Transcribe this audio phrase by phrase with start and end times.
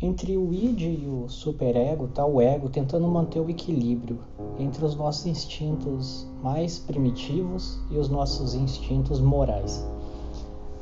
[0.00, 4.18] Entre o id e o superego está o ego tentando manter o equilíbrio
[4.58, 9.86] entre os nossos instintos mais primitivos e os nossos instintos morais.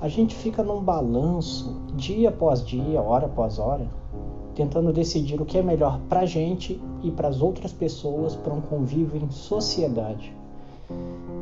[0.01, 3.87] A gente fica num balanço dia após dia, hora após hora,
[4.53, 8.53] tentando decidir o que é melhor para a gente e para as outras pessoas para
[8.53, 10.35] um convívio em sociedade.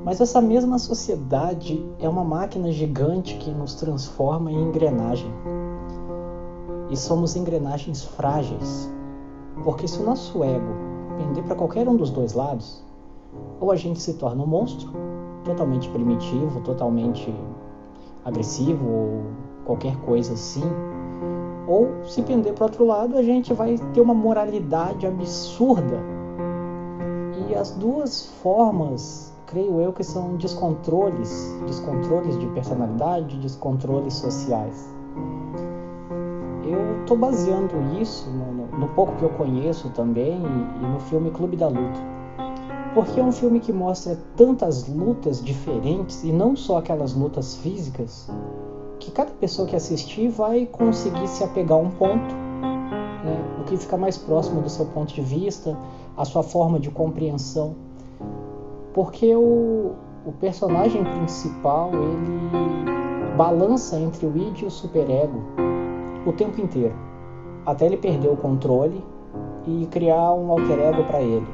[0.04, 5.30] Mas essa mesma sociedade é uma máquina gigante que nos transforma em engrenagem
[6.92, 8.92] e somos engrenagens frágeis.
[9.64, 10.74] Porque se o nosso ego
[11.16, 12.84] pender para qualquer um dos dois lados,
[13.58, 14.92] ou a gente se torna um monstro,
[15.42, 17.34] totalmente primitivo, totalmente
[18.24, 19.22] agressivo ou
[19.64, 20.64] qualquer coisa assim,
[21.66, 25.98] ou se pender para outro lado, a gente vai ter uma moralidade absurda.
[27.48, 34.92] E as duas formas, creio eu, que são descontroles, descontroles de personalidade, descontroles sociais
[37.02, 41.30] estou baseando isso no, no, no, pouco que eu conheço também e, e no filme
[41.30, 42.00] Clube da Luta.
[42.94, 48.28] Porque é um filme que mostra tantas lutas diferentes e não só aquelas lutas físicas,
[48.98, 52.34] que cada pessoa que assistir vai conseguir se apegar a um ponto,
[53.24, 55.76] né, o que fica mais próximo do seu ponto de vista,
[56.16, 57.74] a sua forma de compreensão.
[58.92, 59.92] Porque o,
[60.26, 65.71] o personagem principal ele balança entre o id e o superego
[66.24, 66.94] o tempo inteiro,
[67.66, 69.02] até ele perder o controle
[69.66, 71.46] e criar um alter ego para ele.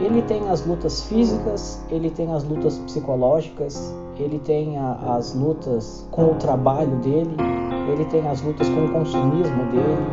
[0.00, 6.08] Ele tem as lutas físicas, ele tem as lutas psicológicas, ele tem a, as lutas
[6.10, 7.36] com o trabalho dele,
[7.92, 10.06] ele tem as lutas com o consumismo dele,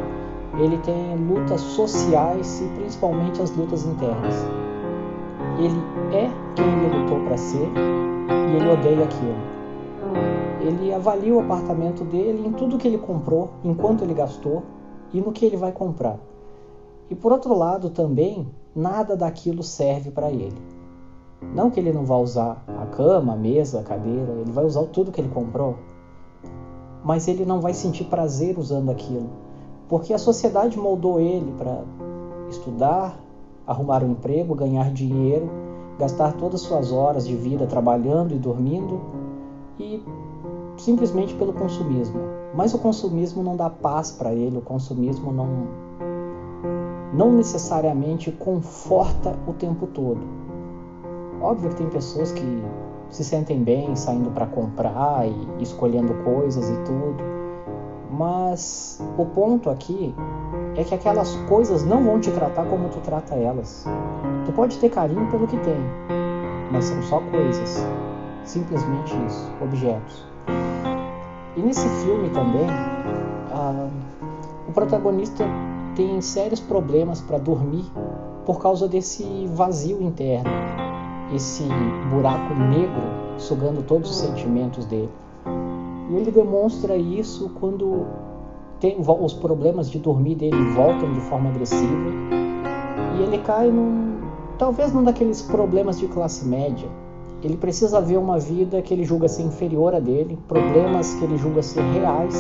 [0.60, 4.36] ele tem lutas sociais e principalmente as lutas internas.
[5.58, 5.82] Ele
[6.14, 9.57] é quem ele lutou para ser e ele odeia aquilo
[10.68, 14.64] ele avalia o apartamento dele em tudo que ele comprou, em quanto ele gastou
[15.14, 16.18] e no que ele vai comprar.
[17.10, 20.58] E por outro lado também, nada daquilo serve para ele.
[21.54, 24.84] Não que ele não vá usar a cama, a mesa, a cadeira, ele vai usar
[24.86, 25.76] tudo que ele comprou,
[27.04, 29.30] mas ele não vai sentir prazer usando aquilo,
[29.88, 31.84] porque a sociedade moldou ele para
[32.50, 33.18] estudar,
[33.66, 35.50] arrumar um emprego, ganhar dinheiro,
[36.00, 39.27] gastar todas as suas horas de vida trabalhando e dormindo
[39.80, 40.04] e
[40.78, 42.20] simplesmente pelo consumismo.
[42.54, 45.88] Mas o consumismo não dá paz para ele, o consumismo não
[47.14, 50.20] não necessariamente conforta o tempo todo.
[51.42, 52.64] Óbvio que tem pessoas que
[53.10, 57.24] se sentem bem saindo para comprar e escolhendo coisas e tudo,
[58.12, 60.14] mas o ponto aqui
[60.76, 63.86] é que aquelas coisas não vão te tratar como tu trata elas.
[64.46, 65.80] Tu pode ter carinho pelo que tem,
[66.72, 67.86] mas são só coisas,
[68.48, 70.26] simplesmente isso, objetos.
[71.56, 72.68] E nesse filme também,
[74.68, 75.46] o protagonista
[75.96, 77.86] tem sérios problemas para dormir
[78.46, 80.50] por causa desse vazio interno,
[81.36, 81.64] esse
[82.10, 83.02] buraco negro
[83.38, 85.10] sugando todos os sentimentos dele.
[86.10, 88.06] E ele demonstra isso quando
[88.80, 92.38] tem, os problemas de dormir dele voltam de forma agressiva
[93.18, 94.20] e ele cai num,
[94.58, 96.88] talvez num daqueles problemas de classe média
[97.48, 101.38] ele precisa ver uma vida que ele julga ser inferior a dele, problemas que ele
[101.38, 102.36] julga ser reais,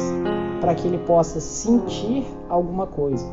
[0.59, 3.25] para que ele possa sentir alguma coisa.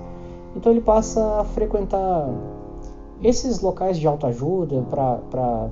[0.55, 2.31] Então ele passa a frequentar
[3.21, 5.69] esses locais de autoajuda, para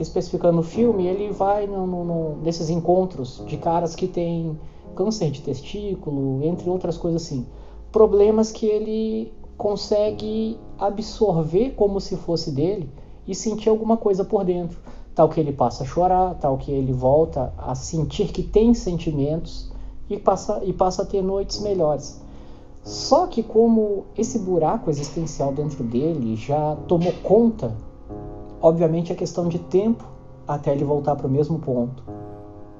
[0.00, 4.58] especificando o filme, ele vai no, no, no, nesses encontros de caras que têm
[4.96, 7.46] câncer de testículo, entre outras coisas assim.
[7.92, 12.90] Problemas que ele consegue absorver como se fosse dele
[13.28, 14.76] e sentir alguma coisa por dentro.
[15.14, 19.70] Tal que ele passa a chorar, tal que ele volta a sentir que tem sentimentos
[20.10, 22.20] e passa, e passa a ter noites melhores.
[22.82, 27.74] Só que como esse buraco existencial dentro dele já tomou conta,
[28.60, 30.04] obviamente é questão de tempo
[30.46, 32.02] até ele voltar para o mesmo ponto.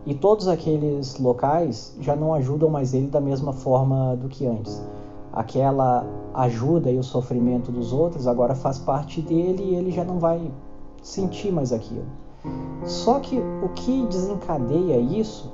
[0.04, 4.82] E todos aqueles locais já não ajudam mais ele da mesma forma do que antes
[5.34, 10.18] aquela ajuda e o sofrimento dos outros agora faz parte dele e ele já não
[10.18, 10.40] vai
[11.04, 12.06] sentir mais aquilo.
[12.84, 15.52] Só que o que desencadeia isso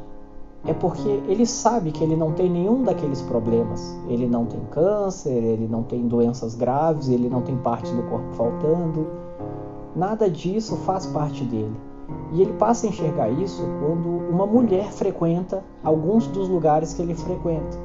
[0.65, 3.99] é porque ele sabe que ele não tem nenhum daqueles problemas.
[4.09, 8.33] Ele não tem câncer, ele não tem doenças graves, ele não tem parte do corpo
[8.33, 9.07] faltando.
[9.95, 11.75] Nada disso faz parte dele.
[12.33, 17.15] E ele passa a enxergar isso quando uma mulher frequenta alguns dos lugares que ele
[17.15, 17.79] frequenta.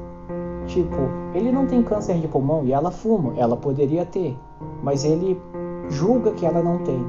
[0.66, 0.96] Tipo,
[1.34, 4.36] ele não tem câncer de pulmão e ela fuma, ela poderia ter,
[4.82, 5.40] mas ele
[5.88, 7.04] julga que ela não tem.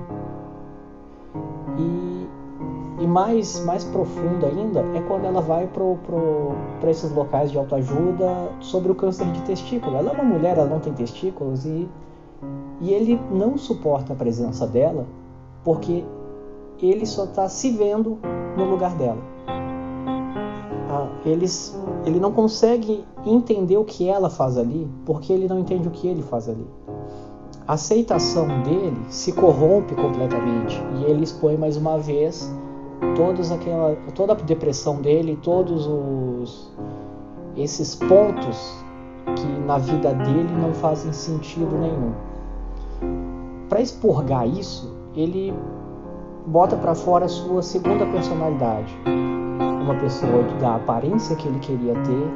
[2.99, 8.91] E mais, mais profundo ainda é quando ela vai para esses locais de autoajuda sobre
[8.91, 9.95] o câncer de testículo.
[9.97, 11.87] Ela é uma mulher, ela não tem testículos e,
[12.81, 15.05] e ele não suporta a presença dela
[15.63, 16.03] porque
[16.81, 18.17] ele só está se vendo
[18.57, 19.21] no lugar dela.
[20.89, 25.87] Ah, eles, ele não consegue entender o que ela faz ali porque ele não entende
[25.87, 26.65] o que ele faz ali
[27.67, 32.49] a aceitação dele se corrompe completamente e ele expõe mais uma vez
[33.15, 36.71] todos aquela, toda a depressão dele, todos os
[37.55, 38.85] esses pontos
[39.35, 42.11] que na vida dele não fazem sentido nenhum.
[43.67, 45.53] Para expurgar isso, ele
[46.45, 48.95] bota para fora a sua segunda personalidade,
[49.83, 52.27] uma pessoa da aparência que ele queria ter,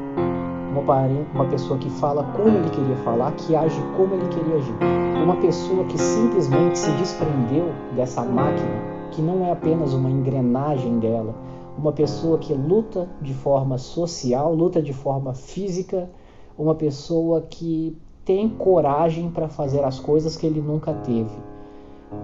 [0.72, 4.76] uma, uma pessoa que fala como ele queria falar, que age como ele queria agir.
[5.24, 11.36] Uma pessoa que simplesmente se desprendeu dessa máquina, que não é apenas uma engrenagem dela.
[11.78, 16.10] Uma pessoa que luta de forma social, luta de forma física,
[16.58, 21.32] uma pessoa que tem coragem para fazer as coisas que ele nunca teve.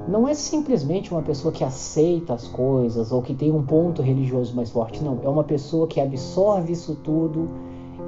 [0.07, 4.55] Não é simplesmente uma pessoa que aceita as coisas ou que tem um ponto religioso
[4.55, 5.19] mais forte, não.
[5.23, 7.49] É uma pessoa que absorve isso tudo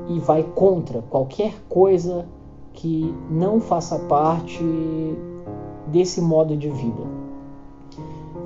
[0.09, 2.25] e vai contra qualquer coisa
[2.73, 4.63] que não faça parte
[5.87, 7.19] desse modo de vida.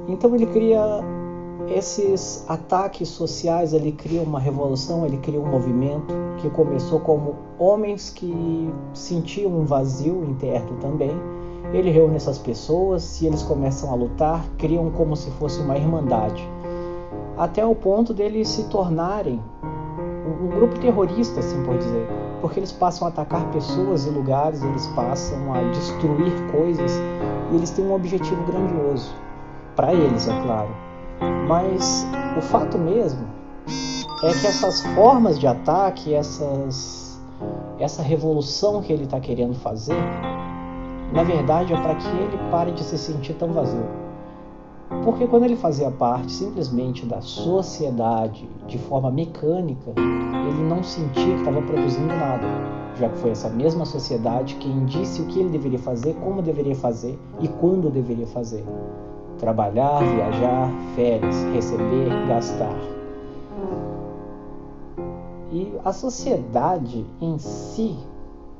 [0.07, 1.01] Então ele cria
[1.69, 8.09] esses ataques sociais, ele cria uma revolução, ele cria um movimento que começou como homens
[8.09, 11.11] que sentiam um vazio interno também.
[11.71, 16.47] Ele reúne essas pessoas e eles começam a lutar, criam como se fosse uma irmandade,
[17.38, 19.41] até o ponto deles se tornarem
[20.44, 22.07] um grupo terrorista, assim por dizer,
[22.41, 26.91] porque eles passam a atacar pessoas e lugares, eles passam a destruir coisas.
[27.51, 29.13] E eles têm um objetivo grandioso
[29.75, 30.70] para eles, é claro.
[31.48, 32.06] Mas
[32.38, 33.28] o fato mesmo
[34.24, 37.22] é que essas formas de ataque, essas,
[37.80, 40.02] essa revolução que ele está querendo fazer,
[41.12, 43.86] na verdade é para que ele pare de se sentir tão vazio.
[45.04, 51.40] Porque quando ele fazia parte simplesmente da sociedade de forma mecânica, ele não sentia que
[51.40, 52.48] estava produzindo nada,
[52.98, 56.75] já que foi essa mesma sociedade quem disse o que ele deveria fazer, como deveria
[56.75, 58.64] fazer e quando deveria fazer.
[59.44, 62.80] Trabalhar, viajar, férias, receber, gastar.
[65.51, 67.94] E a sociedade em si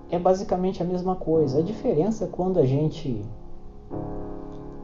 [0.10, 1.60] é basicamente a mesma coisa.
[1.60, 3.24] A diferença é quando a gente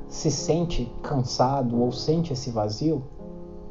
[0.07, 3.03] se sente cansado ou sente esse vazio,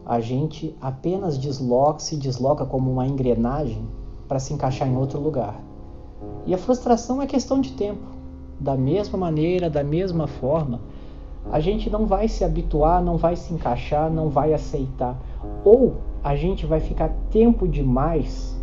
[0.04, 3.88] a gente apenas desloca, se desloca como uma engrenagem
[4.28, 5.58] para se encaixar em outro lugar.
[6.44, 8.06] E a frustração é questão de tempo.
[8.60, 10.82] Da mesma maneira, da mesma forma,
[11.50, 15.16] a gente não vai se habituar, não vai se encaixar, não vai aceitar.
[15.64, 18.56] Ou a gente vai ficar tempo demais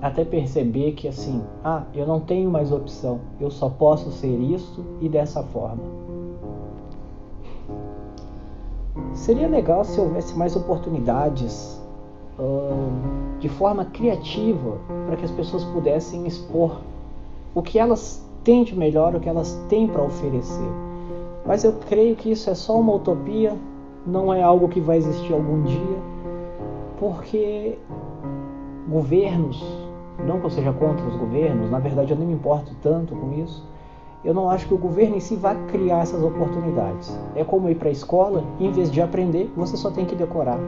[0.00, 4.84] até perceber que assim, ah, eu não tenho mais opção, eu só posso ser isso
[5.00, 5.82] e dessa forma.
[9.12, 11.80] Seria legal se houvesse mais oportunidades
[12.38, 16.80] uh, de forma criativa para que as pessoas pudessem expor
[17.54, 20.83] o que elas têm de melhor, o que elas têm para oferecer.
[21.46, 23.54] Mas eu creio que isso é só uma utopia,
[24.06, 25.98] não é algo que vai existir algum dia,
[26.98, 27.78] porque
[28.88, 29.62] governos,
[30.26, 33.32] não que eu seja contra os governos, na verdade eu nem me importo tanto com
[33.34, 33.66] isso,
[34.24, 37.18] eu não acho que o governo em si vai criar essas oportunidades.
[37.36, 40.58] É como ir para a escola, em vez de aprender, você só tem que decorar.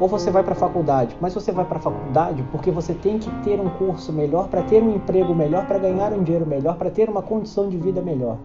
[0.00, 3.18] Ou você vai para a faculdade, mas você vai para a faculdade porque você tem
[3.18, 6.76] que ter um curso melhor para ter um emprego melhor, para ganhar um dinheiro melhor,
[6.76, 8.38] para ter uma condição de vida melhor.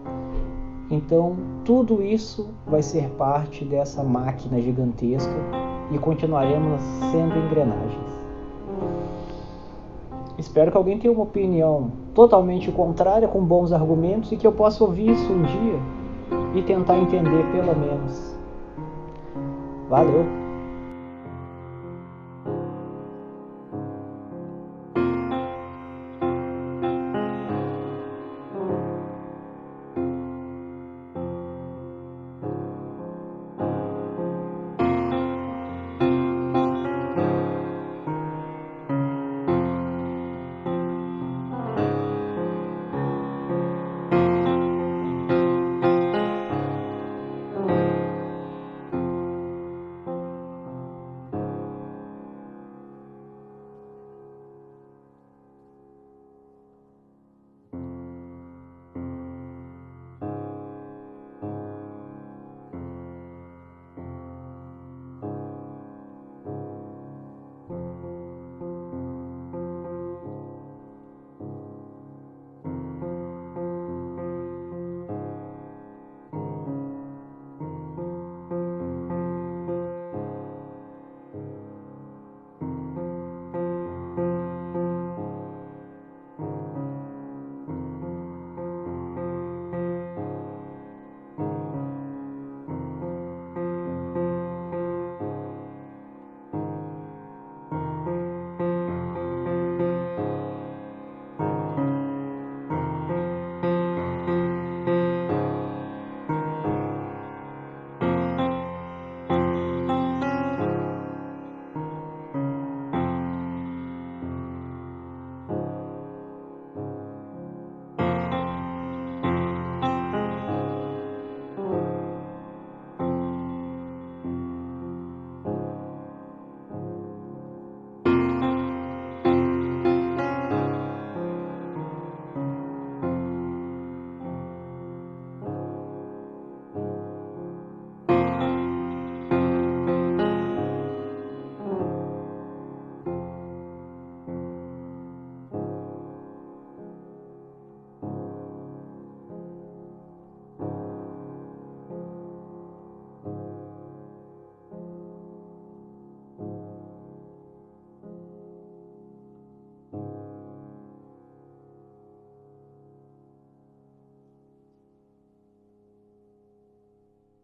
[0.90, 5.36] Então, tudo isso vai ser parte dessa máquina gigantesca
[5.92, 6.80] e continuaremos
[7.12, 8.10] sendo engrenagens.
[10.36, 14.82] Espero que alguém tenha uma opinião totalmente contrária, com bons argumentos, e que eu possa
[14.82, 15.78] ouvir isso um dia
[16.54, 18.34] e tentar entender pelo menos.
[19.88, 20.39] Valeu!